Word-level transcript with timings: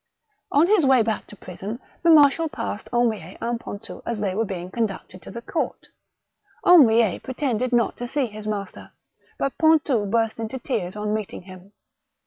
On 0.51 0.65
his 0.65 0.83
way 0.83 1.03
back 1.03 1.27
to 1.27 1.35
prison, 1.35 1.79
the 2.01 2.09
marshal 2.09 2.49
passed 2.49 2.87
216 2.87 2.89
THE 2.89 2.89
BOOK 2.89 2.89
OF 2.89 2.91
WERE 2.91 3.21
WOLVES. 3.75 3.87
Henriet 3.87 3.95
and 4.01 4.03
Pontou 4.03 4.09
as 4.11 4.19
they 4.19 4.33
were 4.33 4.45
being 4.45 4.71
conducted 4.71 5.21
to 5.21 5.29
the 5.29 5.41
court. 5.43 5.87
Henriet 6.65 7.21
pretended 7.21 7.71
not 7.71 7.97
to 7.97 8.07
see 8.07 8.25
his 8.25 8.47
master, 8.47 8.93
but 9.37 9.55
Pontou 9.59 10.09
burst 10.09 10.39
into 10.39 10.57
tears 10.57 10.95
on 10.95 11.13
meeting 11.13 11.43
him. 11.43 11.73